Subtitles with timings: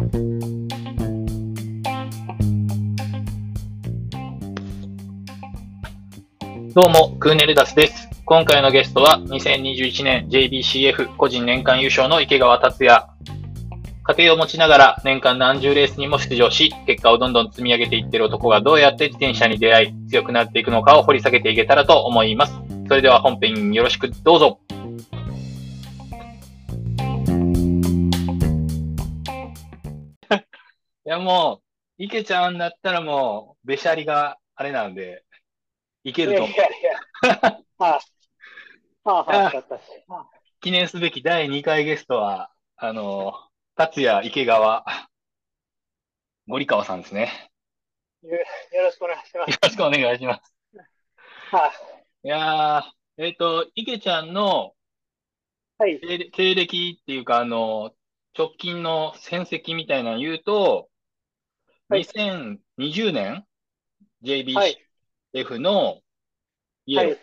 [0.00, 0.06] ど
[6.86, 8.08] うも、クーネルダスです。
[8.24, 13.04] 今回のゲストは、2021年 JBCF 個人年間優勝の池川達也。
[14.04, 22.54] 家庭を持ちながら年間何十レースにも出場し、結果をどんどん積み上げていってる男がどうやって自転車に出会い、強くなっていくのかを掘り下げていけたらと思います。
[22.88, 24.60] それでは本編よろしくどうぞ。
[31.10, 31.62] やもう、
[31.98, 35.24] 池ちゃんだったらもう、べしゃりがあれなんで、
[36.04, 36.68] いけると思ういや。
[36.68, 37.60] いやいや。
[37.78, 38.00] は
[39.04, 40.14] あ、はあ、はあ。
[40.14, 43.32] はあ記念すべき第2回ゲストは、あの、
[43.74, 44.84] 達也、池川、
[46.46, 47.50] 森川さんですね。
[48.22, 48.38] よよ
[48.82, 49.50] ろしくお願いします。
[49.50, 50.54] よろしくお願いします。
[51.50, 51.72] は
[52.22, 52.82] いやー、
[53.16, 54.74] えっと、池ちゃんの
[55.80, 55.82] い。
[55.82, 56.30] はい。
[56.30, 57.94] 経歴っていうか、あの、
[58.38, 60.89] 直近の戦績みたいなの言うと、はい
[61.90, 63.46] 2020年
[64.52, 64.86] は JBCF い。
[65.60, 66.02] の
[66.86, 67.20] イエローはい。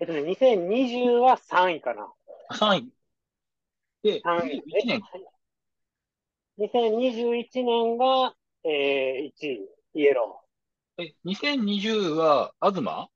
[0.00, 2.12] えっとね、2020は3位かな。
[2.50, 2.92] 3位。
[4.02, 4.88] で、3 1位。
[4.88, 5.18] 年、え
[6.56, 10.42] 2021年が、えー、1位、イエロ
[10.98, 13.08] え、2020は東ー。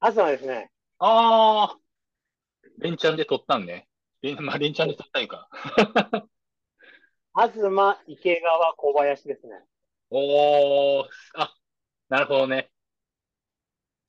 [0.00, 0.70] 東ですね。
[0.98, 1.78] ああ、
[2.78, 3.88] 連チャンで取ったんね。
[4.22, 5.48] 連まあ、連チャンで取ったいうか。
[7.34, 9.54] 東、池川、小林ですね。
[10.10, 11.54] おー、あ、
[12.10, 12.70] なるほどね。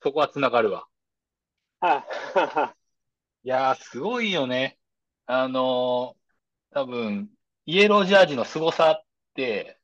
[0.02, 0.86] そこは繋がるわ。
[1.80, 2.04] は
[3.44, 4.78] いやー、すごいよね。
[5.26, 7.30] あのー、多分、
[7.64, 9.78] イエロージャージの凄さって、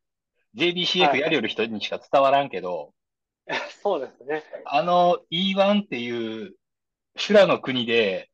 [0.55, 2.93] JBCF はいやりよる人にしか伝わらんけど、
[3.49, 3.55] い。
[3.83, 4.45] そうですね。
[4.67, 6.55] あの E1 っていう
[7.17, 8.31] 修羅の国で、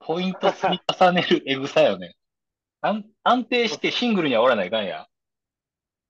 [0.00, 2.17] ポイント積み重ねるエグさよね。
[2.80, 5.06] 安安定してシングルにはおらないかんや。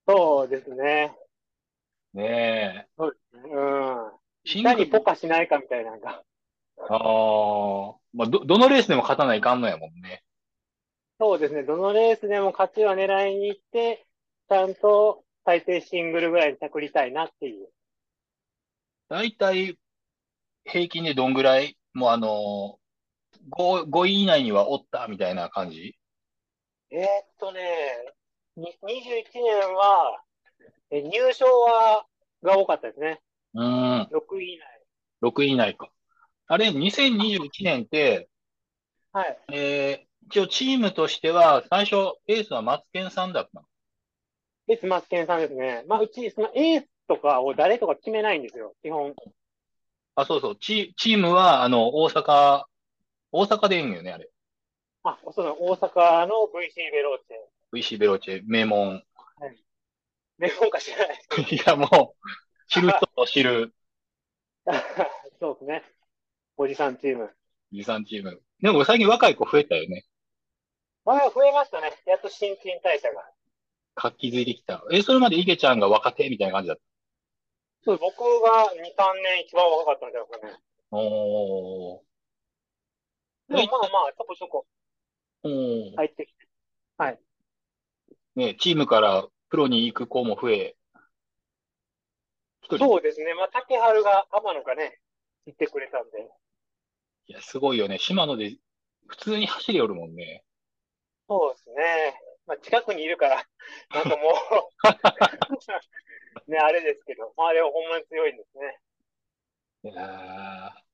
[0.06, 1.16] そうですね。
[2.14, 2.88] ねえ。
[2.96, 3.52] そうですね。
[3.54, 4.12] うん。
[4.44, 6.22] シングルポカしないかみたいなのが。
[6.78, 10.22] ああ、まあ、ど、どのレースでも勝たないかんのやもんね。
[11.20, 11.64] そうですね。
[11.64, 14.06] どのレースでも勝ちは狙いに行って、
[14.48, 17.68] ちゃんと最低シングルぐらいに着りたいなっていう。
[19.08, 19.78] だいたい
[20.64, 25.97] 平均でどんぐらい、もうあのー、5、5位以内にはおったみたいな感じ？
[26.90, 27.06] えーっ
[27.38, 27.60] とね、
[28.56, 30.22] に21年は、
[30.90, 32.06] え入賞は、
[32.42, 33.20] が多かったですね。
[33.54, 34.86] うーん、6位以内。
[35.22, 35.90] 6位以内か。
[36.46, 38.28] あれ、2021年って、
[39.12, 39.38] はい。
[39.52, 43.66] えー、一応チームとしては、最初、エースはマツケンさんだったの？
[44.68, 45.84] エースマスケンさんですね。
[45.88, 48.74] まあ、うち、そのエースとかを誰とか決めないんですよ。
[48.82, 49.14] 基本。
[50.14, 52.64] あ、そうそう、チ、チームは、あの、大阪、
[53.32, 54.30] 大阪でいいんよね、あれ。
[55.08, 57.96] あ、その大阪の VC ベローチェ。
[57.96, 59.02] VC ベロチェ、名門。
[60.38, 61.18] メモンか知らない。
[61.50, 63.74] いや、もう、知る人ぞ知る、
[65.40, 65.82] そうですね。
[66.56, 67.34] おじさんチーム。
[67.72, 68.42] 持参チーム。
[68.60, 70.04] でも最近若い子増えたよね。
[71.04, 71.90] まあ、増えましたね。
[72.06, 73.30] やっと新陳代謝が。
[73.94, 74.84] 活気づいてきた。
[74.92, 76.82] え、それまで池ちゃんが若手みたいな感じだった？
[77.84, 80.58] そう、僕が2、3年一番若かったんじゃないですかね。
[80.90, 82.00] おー。
[83.48, 84.66] でもまあまあ、ちょこちょこ
[85.42, 85.96] おー。
[85.96, 86.48] 入ってきて。
[86.96, 87.20] はい。
[88.36, 90.76] ね、チームからプロに行く子も増え、
[92.62, 93.34] 一人、そうですね。
[93.34, 94.98] まあ、竹春が天野がね、
[95.46, 96.28] 行ってくれたんで。
[97.28, 97.98] いや、すごいよね。
[97.98, 98.56] 島野で
[99.06, 100.44] 普通に走りよるもんね。
[101.28, 102.20] そうですね。
[102.46, 103.42] まあ、近くにいるから、
[103.94, 104.34] なんかも
[106.46, 108.80] う、ね、あれですけど、まあ、でもほんまに強いんですね。
[109.84, 110.88] いやー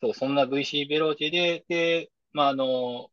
[0.00, 3.11] そう、そんな VC ベローチェで、で、まあ、あの、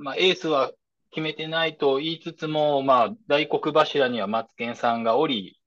[0.00, 0.72] まあ、エースは
[1.10, 5.60] 決めてないと言いつつも、まあ、大黒柱にはマツケンさんがおり、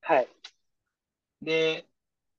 [0.00, 0.28] はい。
[1.42, 1.86] で、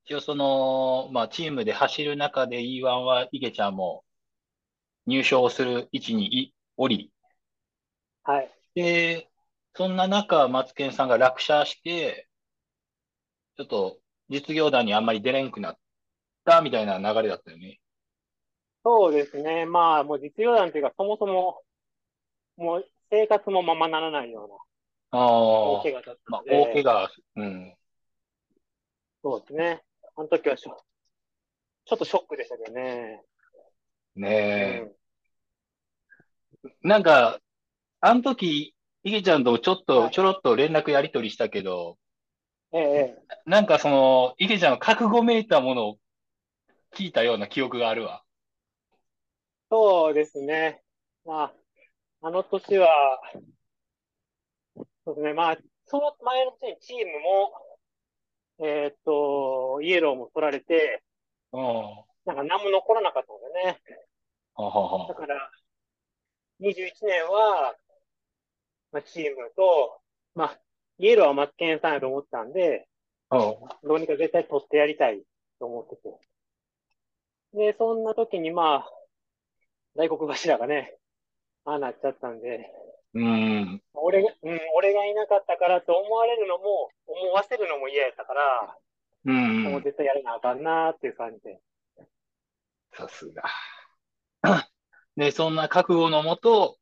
[0.05, 4.03] 一応その、まあ、チームで走る中で E1 は池ちゃんも
[5.05, 7.11] 入賞する位置にいおり、
[8.23, 8.51] はい。
[8.75, 9.29] で、
[9.75, 12.27] そんな中、マツケンさんが落車して、
[13.57, 15.77] ちょっと実業団にあんまり出れんくなっ
[16.45, 17.79] たみたいな流れだったよね。
[18.85, 19.65] そうですね。
[19.65, 21.63] まあ、もう実業団というか、そもそも、
[22.55, 27.75] もう生活もままならないようなああ、大怪我だったまあ、ので、大怪我、うん。
[29.23, 29.81] そうですね。
[30.15, 30.77] あの時はしょ、
[31.85, 33.23] ちょっとショックでしたけどね。
[34.15, 34.91] ねえ。
[36.83, 37.39] なんか、
[38.01, 41.97] あの時、池ちゃんとちょっと、はいちょろっと連絡やり取りしたけど、
[42.71, 42.79] うん。
[42.79, 43.23] ええ、ええ。
[43.45, 45.97] なんかその、池ちゃんの覚悟めいたものを
[46.93, 48.24] 聞いたような記憶があるわ。
[49.77, 50.81] そうですね。
[51.25, 51.53] まあ、
[52.21, 52.87] あの年は、
[55.03, 57.51] そうですね、まあ、その前の年にチームも、
[58.65, 61.03] えーっと、イエローも取られて、
[61.51, 61.61] うん。
[61.61, 63.81] はなんか何も残らなかったんだよね。
[64.55, 65.07] あはあはあ。
[65.09, 65.51] だから、
[66.61, 67.75] 21年は、
[68.93, 69.99] まあ、チームと、
[70.35, 70.59] まあ、
[70.99, 72.87] イエローはマツケンさんやと思ったんで、
[73.29, 73.39] うん。
[73.83, 75.21] どうにか絶対取ってやりたい
[75.59, 76.17] と思ってて。
[77.53, 78.91] で、そんな時にまあ、
[79.95, 80.97] 大黒柱がね、
[81.65, 82.69] ああなっちゃったんで、
[83.15, 83.81] うん。
[83.93, 88.77] 俺が、うん、俺がいなかったからと思われるのも、思わせるのも嫌やったから、
[89.25, 89.63] うん。
[89.63, 91.59] もう絶対やらなあかんなーっていう感じで。
[92.93, 93.43] さすが。
[95.15, 96.77] で、 そんな覚悟のもと、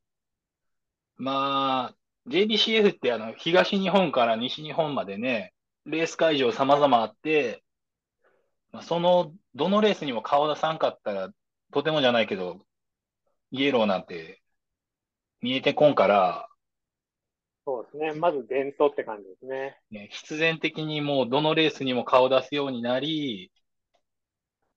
[1.17, 1.95] まあ、
[2.27, 5.53] JBCF ってあの、東日本から西日本までね、
[5.85, 7.63] レース会場様々あって、
[8.71, 11.29] まあその、どのレースにも顔出さんかったら、
[11.71, 12.65] とてもじゃないけど、
[13.53, 14.41] イエローなんて
[15.39, 16.47] 見えてこんから、
[17.65, 18.13] そうですね。
[18.13, 19.77] まず伝統って感じですね。
[19.91, 23.51] ね、必然的にもうどのレースにも顔出すようになり、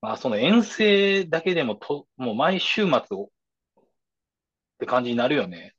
[0.03, 3.29] まあその遠征だけでもと、もう毎週末をっ
[4.79, 5.75] て感じになるよね。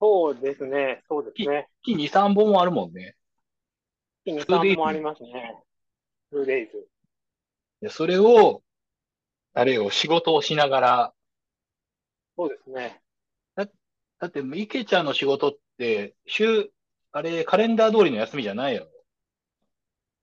[0.00, 1.02] そうですね。
[1.08, 1.68] そうですね。
[1.82, 3.16] 月2、3本もあるもんね。
[4.26, 4.44] 月2、2
[4.74, 5.62] 3もありますね。
[6.30, 6.68] 2days。
[7.80, 8.62] でそれを、
[9.54, 11.14] あれを仕事をしながら、
[12.36, 13.00] そうですね。
[14.24, 16.70] だって池ちゃんの仕事って、週、
[17.12, 18.88] あれ、カレンダー通りの休みじゃないよ。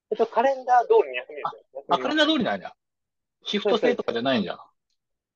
[0.10, 1.86] えっと、カレンダー通りに休みですよ。
[1.88, 2.76] あ、カレンダー通りなんだ。
[3.44, 4.58] シフト制とかじゃないんじゃん。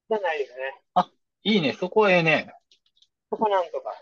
[0.09, 0.83] じゃないですね。
[1.43, 2.51] いいね、そこはええね。
[3.29, 3.93] そこなんとか。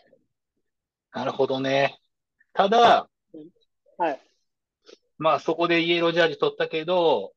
[1.11, 1.99] なるほどね。
[2.53, 3.09] ただ、
[3.97, 4.21] はい。
[5.17, 7.33] まあそこでイエロージャージ取ったけど、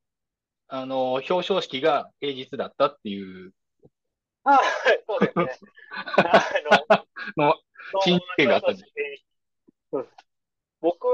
[0.68, 3.52] あの、表彰式が平日だったっていう
[4.46, 4.62] あは
[4.94, 5.68] い、そうですね。
[6.18, 6.44] あ
[7.36, 7.54] の、の、
[8.02, 8.92] 珍事件があったんです。
[10.80, 11.06] 僕、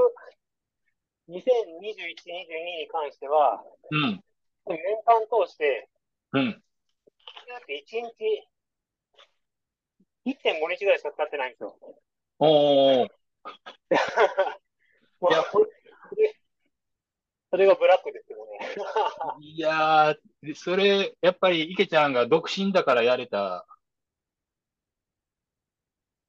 [1.28, 2.32] 2021、22
[2.82, 4.22] に関しては、うん、
[4.66, 5.88] 年間通して、
[6.32, 6.62] うん。
[7.68, 8.48] 1日、
[10.26, 11.76] 1.5日ぐらいしか使ってないんですよ。
[12.38, 13.08] おー、
[15.20, 15.66] もういやこれ
[16.10, 16.36] それ
[17.50, 18.74] それがブラックですよね。
[19.40, 23.66] いやー、それ、やっぱり池ちゃんが独身だからやれた。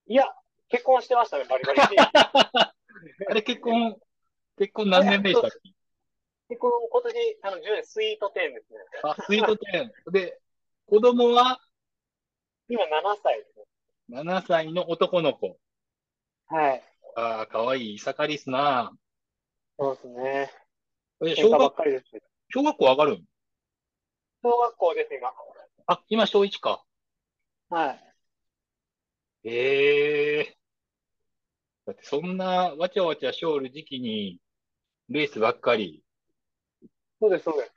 [0.08, 0.26] いや、
[0.70, 1.80] 結婚してましたね、バリバリ。
[3.30, 3.96] あれ結婚、
[4.58, 5.60] 結婚何年目でしたっけ？
[6.50, 8.80] 結婚、今年、あの、10年スイート10ですね。
[9.04, 10.12] あ、スイートテン。
[10.12, 10.40] で、
[10.88, 11.60] 子供は？
[12.70, 13.66] 今7歳ですね。
[14.24, 15.60] 7歳の男の子。
[16.48, 16.84] はい。
[17.16, 18.00] ああ、かわいい。
[18.00, 18.92] 盛りっすな。
[19.78, 20.52] そうですね。
[21.24, 22.26] え、小学、かりですけど。
[22.50, 23.26] 小学校上がるん
[24.44, 25.32] 小学校です、今。
[25.88, 26.84] あ、今小1か。
[27.70, 28.14] はい。
[29.46, 30.58] ええ
[31.86, 34.40] だってそんなわちゃわちゃしょる時期に、
[35.08, 36.04] レースばっかり。
[37.22, 37.72] そうです、そうです。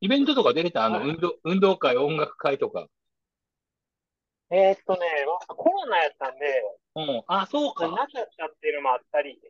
[0.00, 0.84] イベントとか出れた？
[0.84, 2.86] あの、はい運動、運動会、音楽会とか。
[4.50, 5.00] えーっとね、
[5.48, 6.44] まコロナやったんで、
[6.94, 7.24] うん。
[7.26, 7.96] あ、そうなか。
[7.96, 9.40] かったっていうのもあったり、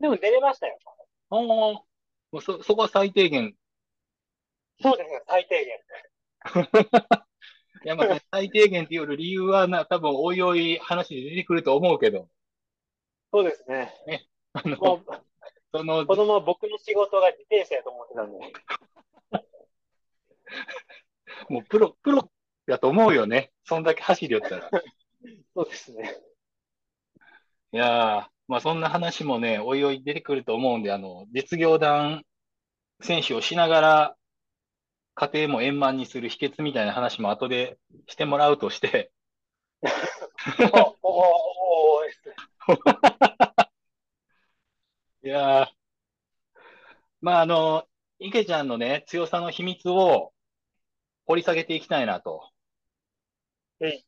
[0.00, 0.78] でも出れましたよ。
[1.30, 1.84] ああ、も
[2.32, 3.54] うそ、そこは最低限。
[4.80, 5.78] そうですね、最低限。
[7.84, 12.28] いや、まあ、最低限っていう理由はな、多分、おいおい話で出てくると思うけど、
[13.32, 13.92] そうですね。
[14.52, 15.04] あの、もう、
[15.72, 18.38] その、子供は僕の仕事が自転車やと思ってたんで。
[21.48, 22.30] もうプロ、プロ
[22.66, 23.50] だと思うよね。
[23.64, 24.70] そんだけ走りよったら。
[25.54, 26.16] そうですね。
[27.72, 32.22] いやー、まあそんな話もね、おいおい出てくると思うんで、あの、実業団
[33.00, 34.16] 選手をしながら、
[35.14, 37.78] 家庭も円満にする秘訣みたいな話も後で
[38.08, 39.12] してもらうとして、
[40.72, 42.20] お、お、お、おです。
[45.22, 45.66] いやー、
[47.20, 47.84] まああの、
[48.18, 50.32] 池ちゃんのね、強さの秘密を
[51.26, 52.50] 掘り下げていきたいなと。
[53.80, 54.04] うんい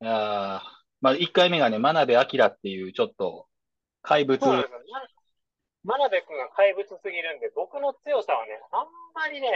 [0.00, 0.60] やー、
[1.00, 3.46] まあ1回目がね、真鍋明っていうちょっと
[4.02, 4.40] 怪物。
[4.40, 4.78] そうなんですよ。
[4.92, 4.98] ま
[5.84, 9.48] 真鍋君が怪物すぎるんで、僕の強さはね、あんまりね、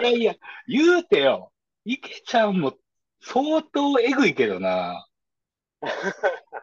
[0.00, 0.34] いやいや、
[0.66, 1.52] 言うてよ。
[1.84, 2.74] 池ちゃんも
[3.20, 5.06] 相当えぐいけどな。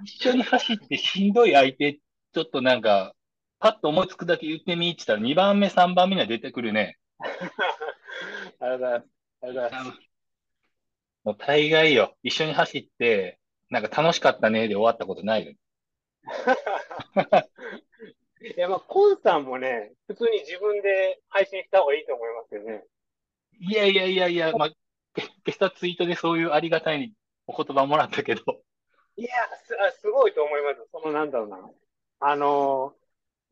[0.04, 3.14] 一緒に走ってしんどい相手、ちょっとなんか、
[3.60, 6.98] パッと思いつくだけ言ってみって言ったら2番目、3番目には出てくるね。
[8.60, 9.08] ありがとうございます。
[9.44, 10.00] ありがとうございます。
[11.24, 12.18] もう大概よ。
[12.24, 15.54] 一緒に走って、なんか楽しかったねで終わったことないよ。
[18.44, 22.84] いや、まあ、コンさんもね、普通に自分で配信した方がいいと思いますよね。
[23.60, 24.70] いやいやいやいや、まあ、
[25.14, 27.14] け今朝ツイートでそういうありがたい
[27.48, 28.42] お言葉もらったけど。
[29.16, 29.30] いや、
[29.64, 30.90] す、あすごいと思います。
[30.92, 31.72] その、なんだろうな。
[32.20, 33.04] あのー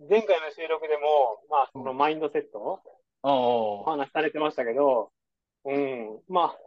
[0.10, 2.82] 前回の収録でも、まあ、そのマインドセット
[3.22, 5.12] おおお話しされてましたけど、
[5.66, 6.20] うん。
[6.28, 6.58] まあ、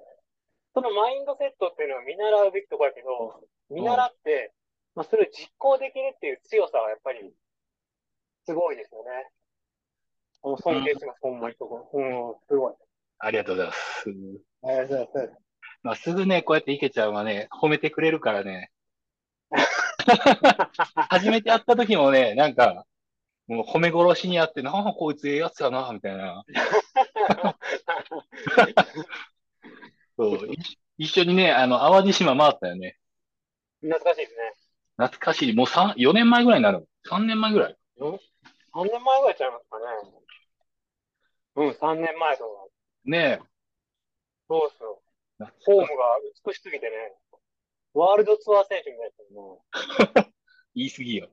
[0.73, 4.53] そのマインドセットっていうのは見習うべきところやけど、見習って、
[4.95, 7.35] まあ、それを実行できるっていう強さはやっぱり、
[8.47, 9.31] すごいですよね。
[10.43, 11.91] もう尊敬します、ほんまにそこ。
[11.93, 12.75] うん、すごい。
[13.19, 14.05] ありがとうございます。
[14.65, 15.41] ありがとうございます。
[15.83, 18.71] まあ、すぐね、こうやって池ちゃんはね、褒めてくれるからね。
[21.09, 22.87] 初めて会った時もね、なんか、
[23.47, 26.45] もう褒め殺しにあって、なんかこいつええやつやな、みたいな。
[30.17, 30.57] そう、い
[30.97, 32.99] 一緒にね、あの、淡路島回ったよね。
[33.81, 34.53] 懐かしいですね。
[34.97, 35.55] 懐かしい。
[35.55, 36.89] もう3、4年前ぐらいになる。
[37.11, 37.77] 3年前ぐらい。
[38.75, 39.85] 3年前ぐらいちゃいますかね。
[41.57, 42.49] うん、3年前とか。
[43.05, 43.41] ね
[44.49, 45.03] そうそ
[45.39, 45.45] う。
[45.45, 45.47] え。
[45.65, 45.87] フォームが
[46.45, 46.91] 美しすぎてね。
[47.95, 50.33] ワールドツアー選手みたいですよね。
[50.75, 51.29] 言い過ぎよ。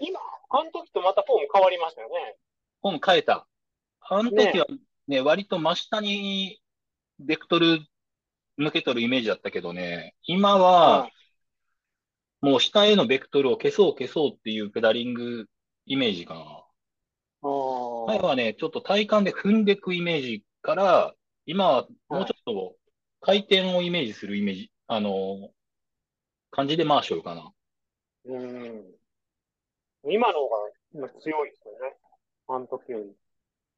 [0.00, 2.36] 今、あの時とまたフォーム変わりましたよね。
[2.82, 3.46] フォーム変えた。
[4.00, 4.66] あの時は
[5.06, 6.60] ね、割と真下に
[7.20, 7.86] ベクトル
[8.56, 11.08] 向けとるイメージだったけどね、今は、
[12.40, 15.46] もう下へのベクトルを消そう消そうっていうペダリング
[15.86, 16.62] イメージかな。
[18.08, 21.14] 前はね、ちょっと体幹で踏んでいくイメージから、
[21.46, 22.76] 今はもうちょっと
[23.20, 25.50] 回転をイメージするイメージ、あの、
[26.50, 27.52] 感じで回しよるかな。
[28.24, 28.84] うん。
[30.08, 30.56] 今の方が
[30.92, 31.96] 今強いですよね。
[32.48, 33.12] あの時より。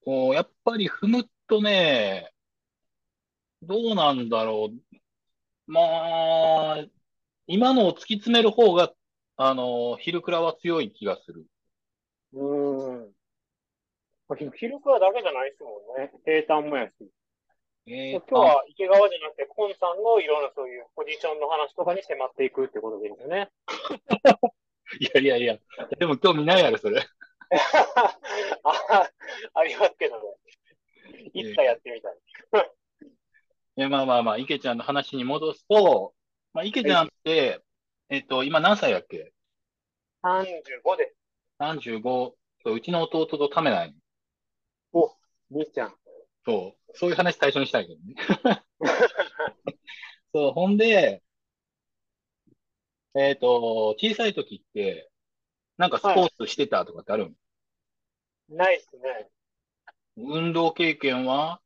[0.04, 2.30] こう、やっぱり踏むとね、
[3.62, 4.96] どうなんだろう。
[5.66, 6.84] まあ、
[7.46, 8.92] 今のを突き詰める方が、
[9.36, 11.46] あの、ヒルクラは強い気がする。
[12.32, 12.44] う
[13.06, 13.12] ん。
[14.28, 16.12] まあヒヒルクラだけじゃないですもんね。
[16.24, 16.92] 平坦もやし。
[17.86, 23.50] えー今日は池川じゃなくて、コンさんのいろんなそういうポジションの話とかに迫っていくってことでいいんですよね。
[25.00, 25.58] いやいやいや、
[25.98, 27.00] でも興味ないやろ、それ。
[28.64, 29.10] あ
[29.54, 31.30] ありますけどね。
[31.32, 32.16] いつかやってみたい。
[33.76, 36.14] いや、まあまあまあ、池ちゃんの話に戻すと、
[36.52, 37.62] まあ、池ちゃんって、
[38.10, 39.32] えっと、今何歳やっけ
[40.22, 41.14] ？35で
[41.58, 42.36] ?35。
[42.64, 43.94] そううちの弟とためない。
[44.92, 44.96] す。
[45.50, 45.94] みっちゃん。
[46.44, 46.92] そう。
[46.94, 48.62] そういう話最初にしたいけどね。
[50.34, 51.22] そう、ほんで、
[53.14, 55.10] えっと、小さい時って、
[55.76, 57.30] なんかスポーツしてたとかってある
[58.48, 58.56] の？
[58.56, 59.28] ないっすね。
[60.16, 61.60] 運動経験は？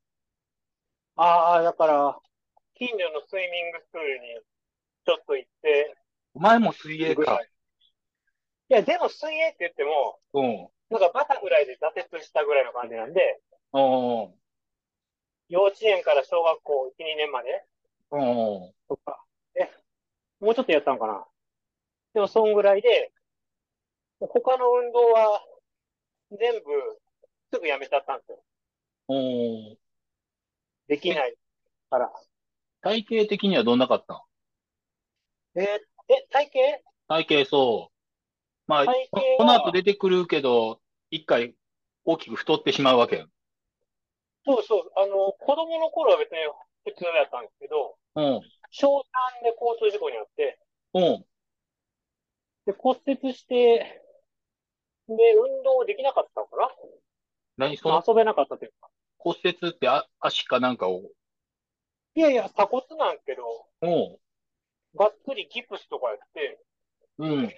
[1.17, 2.19] ああ、だから、
[2.75, 4.41] 近所のスイミングスクールに
[5.05, 5.95] ちょっと行って、
[6.35, 7.41] お前も水泳か。
[8.73, 10.69] いや、でも水泳って言っても、うん。
[10.89, 13.39] なんかバタフライで挫折したぐらいの感じなんで、
[13.71, 14.31] おー
[15.51, 17.67] 幼稚園から小学校1、2年まで
[18.11, 19.23] おーとか、
[19.61, 19.69] え、
[20.41, 21.27] もうちょっとやったのかな。
[22.15, 23.13] でも、そんぐらいで、
[24.21, 25.45] 他の運動は
[26.31, 26.99] 全部
[27.53, 28.43] すぐやめちゃったんですよ。
[29.09, 29.77] おー
[30.89, 31.35] できない
[31.91, 32.11] から。
[32.81, 34.21] 体型的にはどんなかったの
[35.57, 35.65] えー
[36.09, 36.83] え、体型？
[37.09, 37.92] 体型そう。
[38.67, 38.95] まあ、こ
[39.39, 41.55] この後出てくるけど、一回
[42.05, 43.27] 大きく太ってしまうわけよ。
[44.45, 46.39] そうそう、あの、子供の頃は別に
[46.85, 48.41] 普通やったんですけど、うん。
[48.71, 50.59] 小3で交通事故にあって、
[50.95, 51.25] うん。
[52.67, 54.03] で、骨折して、
[55.09, 56.71] で、運動できなかったのかな？
[57.57, 57.97] 何その？
[57.97, 58.89] まあ遊べなかったというか。
[59.19, 61.11] 骨折ってあ足かなんかを？
[62.15, 63.43] いやいや、鎖骨なんけど、
[63.83, 64.19] うん。
[64.97, 66.61] がっつりギプスとかやって、
[67.19, 67.53] うん。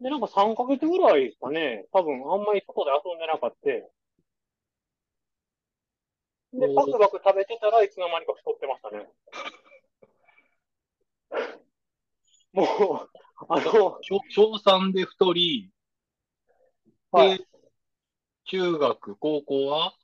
[0.00, 1.86] で、なんか3ヶ月ぐらいですかね。
[1.92, 3.54] 多分、あんまり外で遊んでなかった。
[6.58, 9.08] で、バクバク食べてたらいつの間にか太ってましたね。
[12.52, 13.10] もう、
[13.48, 15.72] あの、小小3で太り、
[17.10, 17.46] はいで、
[18.44, 19.94] 中学、高校は？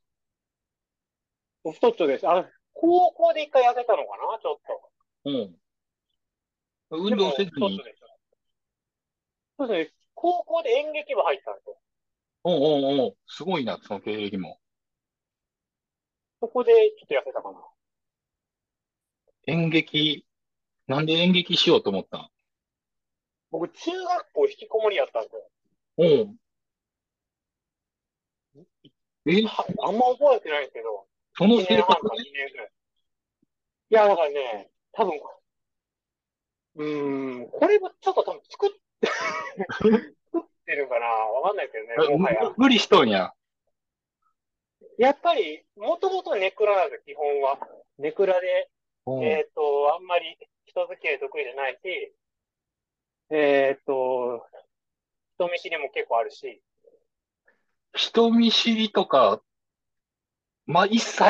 [1.63, 2.29] 太っちょです。
[2.29, 4.91] あ、高校で一回痩せたのかなちょっと。
[5.27, 7.11] うん。
[7.11, 7.51] 運動せずに？
[7.51, 7.85] 太っちょ。
[7.85, 8.10] です。
[9.61, 9.95] そうですね。
[10.15, 11.77] 高校で演劇部入ったんですよ。
[12.45, 13.15] うんうんうん。
[13.27, 14.59] すごいな、その経歴も。
[16.41, 17.59] そこでちょっと痩せたかな。
[19.47, 20.25] 演劇、
[20.87, 22.31] なんで演劇しようと思ったん？
[23.51, 25.51] 僕、中学校引きこもりやったんですよ。
[25.99, 26.37] うん。
[29.27, 32.73] え、はあんま覚えてないんですけど、1その生年半か活で2年ぐらい。
[33.91, 35.21] いや、だからね、多分、
[36.77, 38.71] うーん、これもちょっと多分作っ、
[39.01, 42.53] 作ってるかなわかんないけどね、もはや。
[42.57, 43.33] 無理しとんや。
[44.99, 47.59] やっぱり、もともとネクラなんですよ、基本は。
[47.99, 48.71] ネクラで、
[49.07, 52.15] うんえっと、と、あんまり人付き合い得意じゃないし、
[53.31, 54.45] えっと、
[55.37, 56.63] 人見知りも結構あるし、
[57.95, 59.41] 人見知りとか、
[60.67, 61.25] まあ、一切。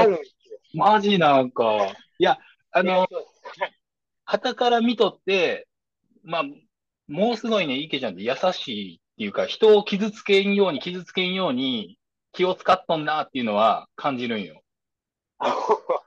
[0.74, 2.38] マジなんか、いや、
[2.70, 3.26] あの、そう
[4.24, 5.66] 傍から見とって、
[6.22, 6.44] まあ、
[7.10, 11.98] もうすごいね、池ちゃんって優しいっていうか、人を傷つけんように、傷つけんように
[12.30, 14.62] 気を使っとんなっていうのは感じるんよ。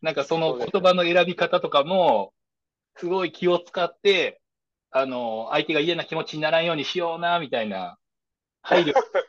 [0.00, 2.32] なんかその言葉の選び方とかも、
[2.96, 4.40] すごい気を使って、
[4.90, 7.98] あの、相手が嫌な気持ちにならんようにしような、みたいな
[8.62, 8.94] 配慮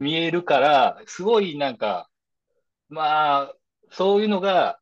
[0.00, 2.08] 見えるから、すごいなんか、
[2.88, 3.54] まあ、
[3.90, 4.80] そういうのが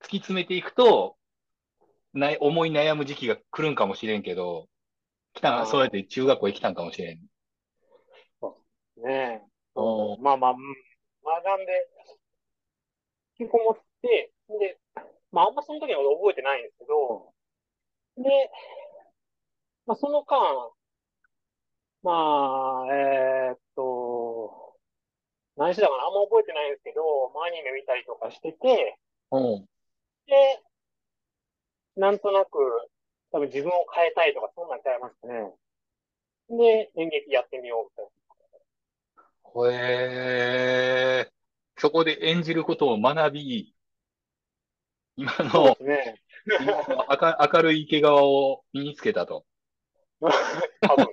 [0.00, 1.15] 突き詰めていくと、
[2.16, 4.68] な思い悩む時期が来るんかもしれんけど、
[5.34, 7.18] 来たあーそうやって中学校へ来たんかもしれん。
[9.02, 9.42] ねえ。
[10.22, 10.58] まあまあ、うん。
[11.22, 11.88] まあなんで、
[13.38, 14.78] 引きこもって、で、
[15.30, 17.32] まああんまその時のこと覚えてないんですけど、
[18.16, 18.50] で、
[19.86, 20.72] まあその間、
[22.02, 24.76] まあ、えーっと、
[25.56, 27.02] 何してたかなあんま覚えてないんですけど、
[27.34, 28.98] まあアニメ見たりとかしてて、
[29.32, 29.66] うん。
[30.26, 30.62] で、
[31.96, 32.58] なんとなく、
[33.32, 35.52] 多分自分を変えたいとか、そんなんちゃいますね。
[36.48, 38.10] で、演劇やってみようみたいな。
[39.72, 41.32] へえ、
[41.76, 43.74] そこで演じることを学び、
[45.16, 46.20] 今のね。
[46.46, 49.46] 今明るい池川を身につけたと。
[50.20, 51.08] 多分。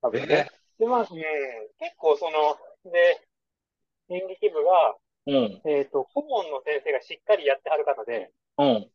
[0.00, 0.48] 多分ね。
[0.78, 2.56] で、まあ、うん、結構その、
[2.90, 3.20] で、
[4.10, 8.90] 演劇部が、うん、えっと、顧問の先生がしっかりやってはる方で、うん、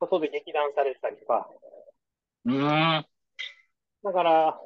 [0.00, 1.48] 外で劇団されてたりとか、
[2.44, 3.06] うーん、
[4.02, 4.60] だから、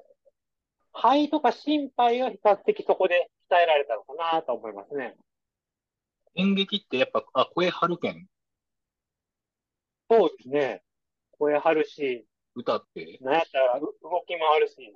[0.93, 5.15] 肺とか心肺は比較的そこで鍛えられたのかなと思いますね。
[6.35, 8.27] 演劇ってやっぱ、あ、声張るけん、
[10.11, 10.83] そうですね。
[11.39, 13.19] 声張るし、歌って？
[13.21, 14.95] なんやったらう動き回るし、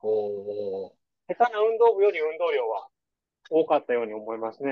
[0.00, 0.90] お
[1.28, 2.88] 下手な運動部より運動量は
[3.52, 4.70] 多かったように思いますね。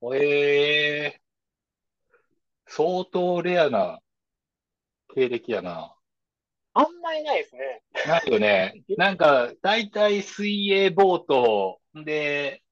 [0.00, 1.20] ー、ええ、
[2.66, 4.00] 相当レアな
[5.14, 5.94] 経歴やな。
[6.72, 7.82] あんまりないですね。
[8.06, 8.82] ないよね。
[8.96, 12.62] なんか、だいたい水泳、ボート、で、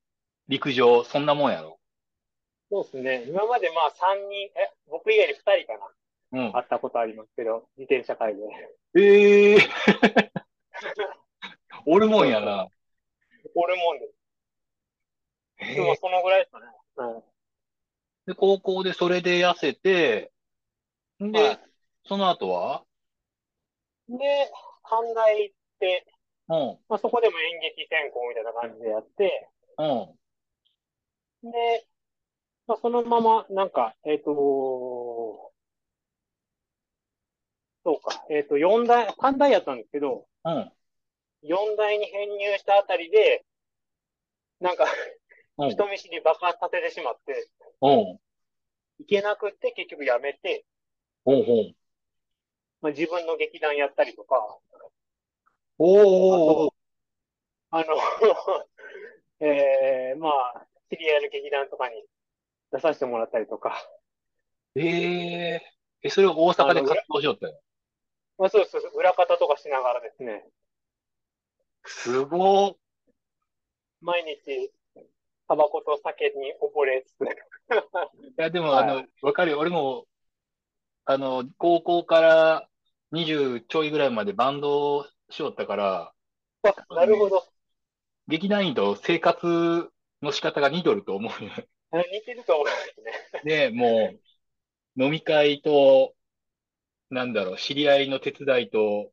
[0.49, 1.79] 陸上、そんなもんやろ。
[2.71, 3.25] そうですね。
[3.27, 5.91] 今までまあ3人、え、僕以外に2人かな。
[6.33, 6.63] うん会。
[6.63, 8.43] ったことありますけど、自転車会で。
[8.97, 9.59] ええ
[11.87, 12.67] おるもんやな。
[13.55, 14.24] おるもんです。
[15.71, 16.67] えでもそのぐらいですかね。
[16.97, 17.23] うん。
[18.27, 20.33] で、高校でそれで痩せて、
[21.23, 21.61] んで、はい。
[22.07, 22.85] その後は？
[24.09, 24.17] で、
[24.83, 26.07] 短大行って、
[26.49, 29.49] うん、まあそこでも演劇専攻みたいな感じでやって、
[29.79, 29.83] う
[31.49, 31.87] ん、で、
[32.67, 35.53] まあそのまま、なんか、えっと、
[37.85, 40.73] そうか、えっと、四大、短大やったんですけど、うん、
[41.43, 43.45] 四大に編入したあたりで、
[44.61, 44.87] なんか、
[45.59, 47.49] うん、人見知り爆発させてしまって、
[47.81, 48.19] うん、
[48.99, 50.65] いけなくって結局やめて、
[51.27, 51.75] うん、うん。
[52.81, 54.59] まあ、自分の劇団やったりとか、
[55.79, 56.71] おー、
[57.71, 57.97] あの、
[59.41, 62.05] えー、まあ、知り合いの劇団とかに
[62.71, 63.77] 出させてもらったりとか、
[64.77, 65.63] ええ
[66.03, 67.61] え、それを大阪で活動しよったよ。
[68.39, 70.45] まあそうそうそう、裏方とかしながらですね、
[71.85, 72.77] すごー。
[74.01, 74.73] 毎日、
[75.49, 77.29] タバコと酒に溺れつつ、い
[78.37, 79.59] や、でも、はいあの、わかるよ。
[79.59, 80.07] 俺も、
[81.05, 82.69] あの、高校から
[83.13, 86.13] 20ちょいぐらいまでバンドをしよったから、
[86.63, 87.45] あなるほど。
[88.27, 89.91] 劇団員と生活
[90.23, 91.51] の仕方が似とると思うよ。
[91.91, 93.13] あ似てると思いますね。
[93.45, 94.15] で、も
[94.97, 96.15] う、飲み会と、
[97.11, 99.13] なんだろう、知り合いの手伝いと、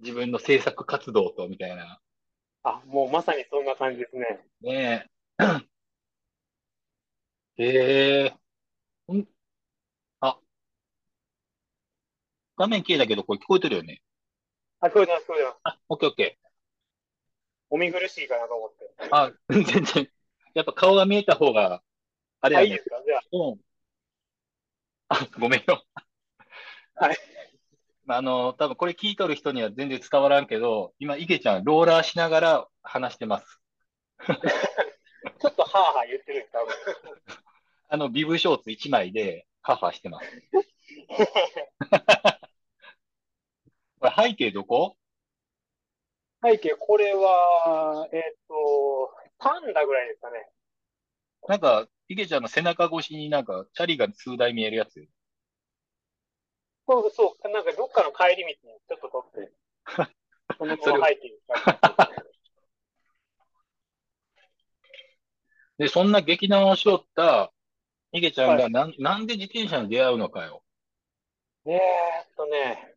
[0.00, 2.01] 自分の制作活動と、みたいな。
[2.64, 4.40] あ、もうまさにそんな感じですね。
[4.62, 5.42] ねえ。
[7.56, 8.38] へえ。
[9.12, 9.26] ん
[10.20, 10.40] あ、
[12.56, 14.00] 画面消えたけど、これ聞こえてるよね。
[14.80, 15.58] あ、聞こえてます、聞こえてます。
[15.64, 16.38] あ、オッケーオッケ
[17.70, 18.88] お見苦しいかなと思って。
[19.10, 19.16] ー。
[19.16, 20.08] あ、全然。
[20.54, 21.82] やっぱ顔が見えた方が、
[22.40, 22.66] あれあ、やね。
[22.66, 23.02] いいですか？
[23.06, 23.60] じゃあ、うん。
[25.08, 25.84] あ、ごめんよ。
[26.94, 27.16] はい。
[28.16, 33.60] あの、多分これ聞いとる人には全然伝わらんけど、今、池ちゃん、ローラーしながら話してます。
[34.28, 36.74] ちょっとハーハー言ってるんです、多分。
[37.88, 40.28] あの、ビブショーツ1枚で、ハファしてます。
[44.00, 44.96] これ背景どこ？
[46.42, 50.48] 背景、これは、えっと、パンダぐらいですかね。
[51.46, 55.06] なんか、ヒゲちゃんの背中越しになんか、チャリが数台見えるやつよ。
[56.92, 59.52] そう、そう、なんかどっかの帰り道にちょっと撮って、
[60.58, 61.38] そのまま背景に
[65.78, 67.52] で、そんな劇団をしよった、
[68.12, 70.62] ヒゲちゃんがなん、なんで自転車に出会うのかよ。
[71.66, 71.80] えーっ
[72.36, 72.94] とね、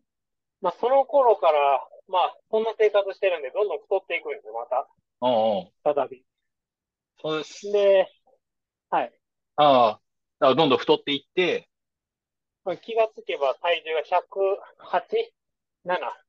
[0.62, 4.88] まあその頃から、まあそんな生活してるんで、どんどん太っていくんですよ、また。
[5.21, 5.71] うんうん。
[5.84, 6.23] 再び。
[7.21, 7.71] そうです。
[7.71, 8.08] で、
[8.89, 9.12] はい。
[9.58, 9.99] あ
[10.39, 11.69] あ、どんどん太っていって、
[12.65, 15.34] まあ、気がつけば体重が108、
[15.86, 16.25] 7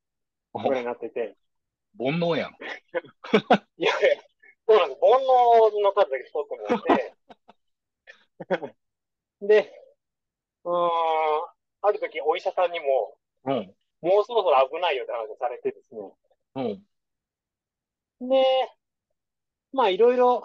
[0.53, 1.35] ぐらいになってて。
[1.99, 2.51] 煩悩やん。
[3.79, 4.23] いやいや、
[4.69, 5.01] そうなんです。
[5.01, 7.15] 煩悩の数だけ太ってもらって。
[9.41, 9.73] で、
[10.65, 10.91] うーん、
[11.83, 13.75] ある時お医者さんにも、うん。
[14.03, 16.13] もうそろそろ危ないよって話をされてですね。
[18.21, 18.29] うん。
[18.29, 18.45] で、
[19.73, 20.45] まあいろいろ、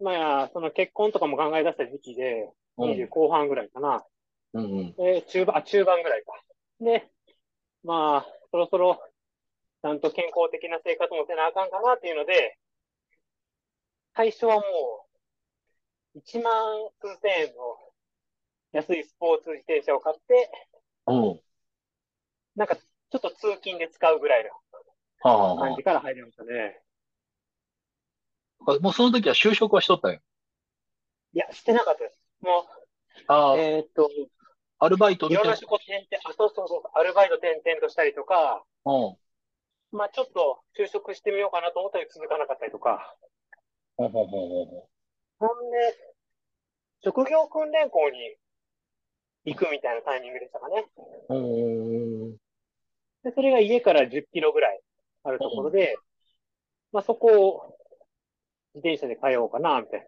[0.00, 2.52] まあその結婚とかも考え出した時期で、うん。
[2.78, 4.04] 20後半ぐらいかな。
[4.54, 4.64] うん。
[4.64, 4.92] うん。
[4.94, 6.32] で、中盤、あ、中盤ぐらいか。
[6.80, 7.10] で、
[7.84, 9.02] まあ、そろそろ、
[9.82, 12.58] ちゃんと健康的な生活もせなあかんかなっていうので、
[14.14, 14.62] 最初はも
[16.14, 16.52] う、1万
[17.00, 17.78] 数千円の
[18.72, 20.50] 安いスポーツ自転車を買って、
[21.06, 21.40] うん。
[22.56, 24.44] なんかちょっと通勤で使うぐらい
[25.24, 26.82] の感じから入りましたね。
[28.66, 28.78] あ。
[28.80, 30.18] もうその時は就職はしとったんや？
[30.18, 32.27] いや、してなかったです。
[32.40, 32.66] も
[33.26, 34.10] ああう、、えーっと、
[34.78, 35.56] アルバイトみたいないろんな。
[35.56, 39.16] 仕事転々、あ、そうそうそう、アルバイト転々としたりとか、うん。
[39.90, 43.16] まあちょっと就職してみようかなと思ったり続かなかったりとか、
[43.96, 44.88] ほんほんほんほんほ
[45.40, 46.14] ほんで、
[47.02, 48.36] 職業訓練校に
[49.44, 50.86] 行くみたいなタイミングでしたかね。
[51.30, 51.34] ん。
[51.34, 52.36] うん。
[53.24, 54.80] で、それが家から10キロぐらい
[55.24, 55.96] あるところで、
[56.92, 57.76] まあそこを
[58.74, 60.06] 自転車で通おうかな、みたいな。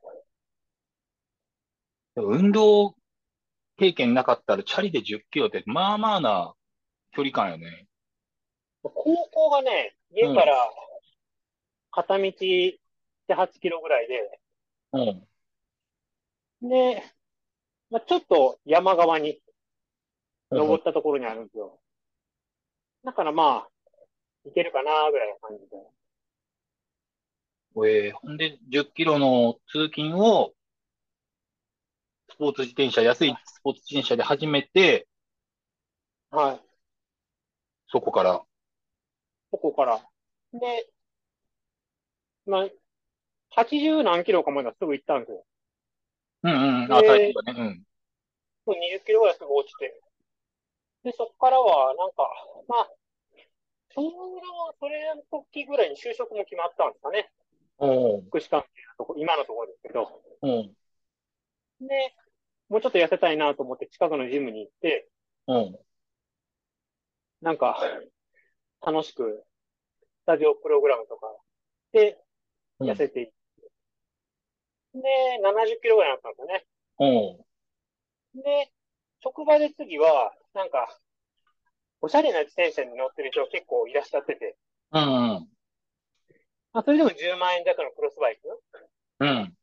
[2.23, 2.95] 運動
[3.79, 6.55] 経験なかったらチャリで10キロってまあまあな
[7.13, 7.87] 距離感よね。
[8.83, 8.93] 高
[9.31, 10.71] 校がね、家から
[11.91, 12.79] 片道7、
[13.29, 14.41] 8キロぐらいで、
[14.93, 16.69] うん。
[16.69, 17.03] で、
[17.91, 19.41] まあちょっと山側に
[20.51, 21.79] 登ったところにあるんですよ。
[23.05, 23.69] だからまあ、
[24.45, 25.77] 行けるかな、ぐらいの感じで。
[27.77, 30.60] えーほんで、10キロの通勤を、ス
[32.41, 35.07] ポーツ自転車、安いスポーツ自転車で始めて、
[36.31, 36.61] はい。
[37.89, 38.41] そこから、
[39.51, 40.01] ここから。
[40.55, 40.89] で、
[42.47, 42.69] まあ、
[43.51, 45.45] 80何キロかまではすぐ行ったんですよ。
[46.45, 46.53] うん
[46.85, 47.83] うん、あ、で体重がね、うん。
[48.65, 50.01] そう20キロぐらいすぐ落ちて。
[51.05, 52.25] で、そこからは、なんか、
[52.69, 52.91] まあ、
[53.93, 57.31] ちょうどそれの時ぐらいに就職も決まったんですかね。
[57.77, 60.23] お福祉関係のとこ、今のところですけど。
[60.41, 62.15] うん、で、
[62.71, 65.09] もうちょっと痩せたいなと思って近くのジムに行って、
[65.49, 65.79] うん、
[67.43, 67.79] なんか、
[68.81, 69.45] 楽しく、
[70.23, 71.27] スタジオプログラムとか
[71.93, 72.13] で、
[72.79, 73.33] うん痩せていって。
[74.95, 75.01] で、
[75.43, 76.67] 70キロぐらいになったんですよね。
[78.35, 78.43] うん。
[78.43, 78.73] で、
[79.23, 80.89] 職場で次は、なんか、
[82.01, 84.57] おしゃれな自転車に乗ってる人結構いらっしゃってて、
[84.93, 85.01] うん、
[86.73, 88.63] まあ、それでも10万円弱のクロスバイク。
[89.21, 89.55] うん、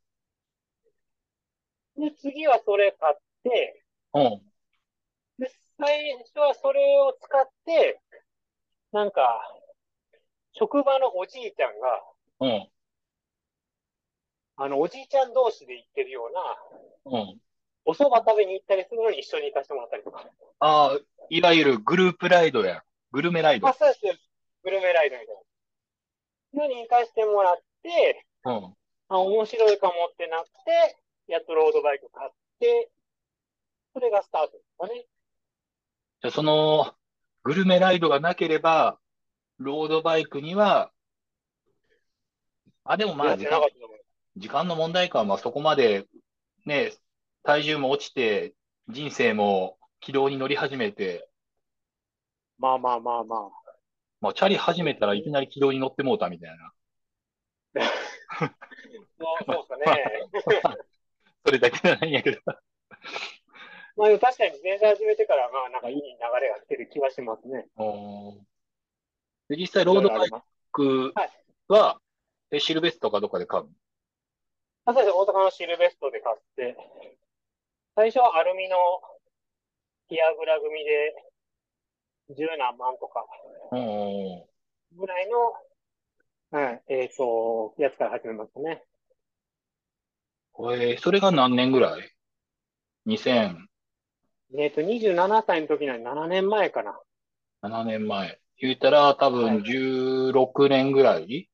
[1.97, 3.83] で、次はそれ買って、
[4.13, 4.41] うん、
[5.39, 8.01] で、最初はそれを使って、
[8.91, 9.41] なんか、
[10.53, 12.03] 職場のおじいちゃんが、
[12.39, 12.69] うん、
[14.57, 16.29] あの、おじいちゃん同士で行ってるよ
[17.05, 17.41] うな、うん。
[17.85, 20.25] お蕎麦食べに行ったりするのに一緒に行かせてもらったりとか。
[20.59, 22.83] ああ、いわゆるグループライドや。
[23.11, 23.73] グルメライドあ、。
[23.73, 24.19] そうです。
[24.63, 25.35] グルメライドみたい
[26.53, 26.63] な。
[26.63, 28.75] のに行かせてもらって、うん。
[29.09, 32.89] あ、面白いかもってなって、やっとロードバイク買って、
[33.93, 35.05] それがスタートですかね。
[36.21, 36.93] じゃあその、
[37.43, 38.97] グルメライドがなければ、
[39.57, 40.91] ロードバイクには、
[42.85, 43.61] あ、でもまあ時間。
[44.37, 46.07] 時間の問題か、まあそこまで、
[46.65, 46.93] ね、
[47.43, 48.53] 体重も落ちて、
[48.87, 51.27] 人生も軌道に乗り始めて、
[52.57, 53.49] まあまあまあまあ。
[54.21, 56.73] まあチャリ始めたらいきなり軌道に乗ってもうたみたいな。
[58.39, 58.49] そう、
[59.45, 60.77] そうですかね。
[61.47, 62.41] それだけじゃないんやけど。
[63.95, 66.01] まあ確かに自転車始めてから、まあなんかいい流
[66.41, 67.67] れが来てる気はしますね。
[67.77, 67.83] う
[68.35, 68.45] ん
[69.47, 70.29] で、実際ロードバイ
[70.73, 71.29] クはい
[71.69, 72.01] は、
[72.51, 73.69] え、シルベストかどっかで買うの？
[74.83, 75.15] あ、そうです。
[75.15, 76.75] 大阪のシルベストで買って、
[77.95, 78.75] 最初はアルミの
[80.09, 83.25] ティアグラ組で十何万とか
[83.71, 84.43] うん。
[84.99, 85.53] ぐらいの、
[86.51, 88.83] はい、えっと、やつから始めましたね。
[90.59, 92.11] えー、それが何年ぐらい
[93.07, 93.67] ?2000。
[94.57, 96.99] えっと、27歳の時なの7年前かな。
[97.61, 98.39] 7年前。
[98.59, 101.49] 言ったら多分16年ぐらい、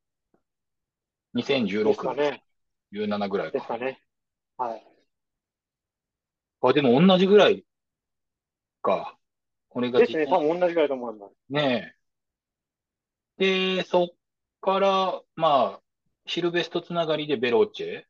[1.33, 2.43] ですか ?2016 年、ね。
[2.93, 3.53] 17ぐらいか。
[3.53, 3.99] ですかね。
[4.57, 4.87] はい。
[6.61, 7.65] あ、でも同じぐらい
[8.81, 9.17] か。
[9.67, 10.27] これがですね。
[10.27, 11.33] 多分同じぐらいだと思います。
[11.49, 11.93] ね
[13.39, 13.77] え。
[13.77, 14.07] で、そっ
[14.61, 15.81] から、まあ、
[16.25, 18.03] シルベストつながりでベローチェ。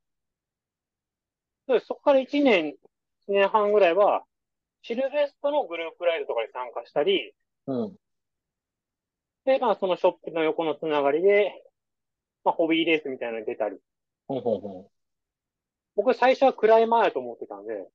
[1.67, 2.75] そうですそこから1年、1
[3.27, 4.25] 年半ぐらいは、
[4.81, 7.33] シルベストのグループライドとかに参加したり、
[7.67, 7.95] うん。
[9.45, 11.63] で、まあ、そのショップの横のつながりで、
[12.43, 13.77] まあ、ホビーレースみたいなのに出たり。
[14.27, 14.91] ほうほうほう。
[15.95, 17.87] 僕最初はクライマーやと思ってたんで、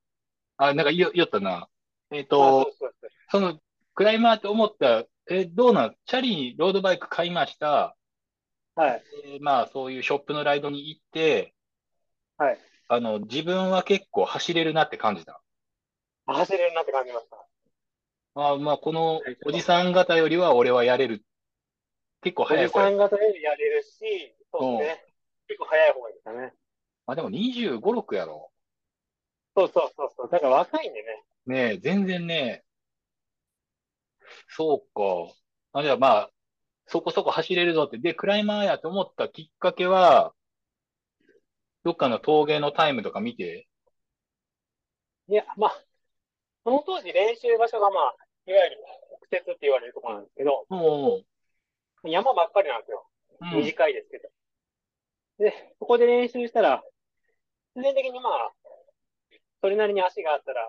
[0.56, 1.68] あ、なんか言お言ったな。
[2.10, 2.96] えっあそうと、
[3.30, 3.58] その、
[3.94, 5.96] クライマーって思った、え、どうなん？
[6.06, 7.96] チャリにロードバイク買いました。
[8.74, 9.02] はい。
[9.24, 11.54] えーまあ、そういうショップのライドに行って、
[12.38, 12.58] はい。
[12.88, 15.40] あの、自分は結構走れるなって感じた。
[16.26, 17.36] 走れるなって感じました。
[18.34, 21.24] あまあ、このおじさん方よりは俺はやれる。
[22.22, 22.86] 結構おじ早い方や。
[22.86, 25.04] さん方でやれるし、そうですね。
[25.48, 26.52] 結構早い方がいいですかね。
[27.06, 28.50] あ、でも25、6やろ。
[29.56, 30.28] そうそうそうそう。
[30.30, 31.24] だから若いんでね。
[31.46, 32.64] ねえ、全然ね、
[34.48, 35.34] そうか。
[35.72, 36.30] あ、じゃあまあ、
[36.86, 37.98] そこそこ走れるぞって。
[37.98, 40.34] で、クライマーやと思ったきっかけは、
[41.84, 43.66] どっかの峠のタイムとか見て、
[45.28, 45.84] いや、まあ、
[46.64, 48.76] その当時練習場所がまあ、いわゆる
[49.28, 51.24] 北鉄って言われるところなんですけど、おう
[52.04, 53.06] 山ばっかりなんですよ。
[53.40, 54.28] うん、短いですけど。
[55.38, 56.82] で、そこで練習したら、
[57.74, 58.52] 必然的にまあ、
[59.60, 60.68] それなりに足があったら、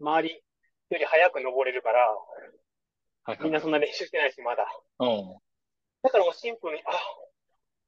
[0.00, 0.34] 周り
[0.90, 2.06] より早く登れるから、
[3.24, 3.38] はいはい。
[3.44, 4.66] みんなそんな練習してないし、まだ。
[4.98, 5.38] うん。
[6.02, 6.90] だからもうシンプルに、あ、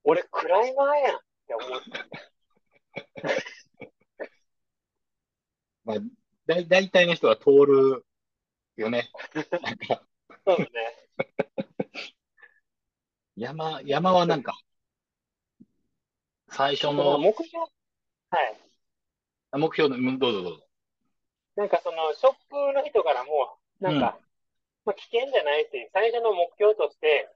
[0.04, 1.20] 俺クライマーやん
[1.56, 1.90] って思って。
[5.84, 5.96] まあ、
[6.46, 8.04] だい、大体の人は通る
[8.76, 9.10] よね。
[10.44, 10.66] そうね。
[13.36, 14.58] 山、山はなんか、
[16.50, 18.56] 最初そのの目標、はい。
[19.58, 20.66] 目標の、うんどうぞどうぞ。
[21.56, 24.18] なんかその、ショップの人からも、なんか、
[24.84, 27.28] まあ危険じゃないっていう、最初の目標として、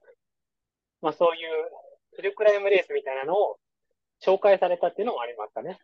[1.01, 1.69] まあそういう、
[2.15, 3.59] ヒルクライムレースみたいなのを
[4.25, 5.79] 紹介されたっていうのもありましたね。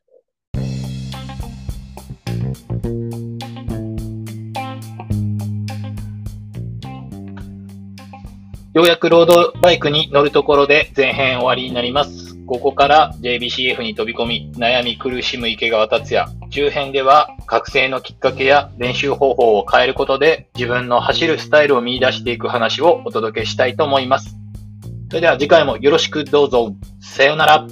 [8.73, 12.33] ようやくロードバイクに乗るところで前編終わりになります。
[12.45, 16.27] ここから JBCF に飛び込み、悩み苦しむ池川達也。
[16.49, 24.35] 中編では、覚醒のきっかけや練習方法を変えることで、自分の走るスタイルを見出していく話をお届けしたいと思います。
[25.09, 26.73] それでは次回もよろしくどうぞ。
[26.99, 27.67] さようなら。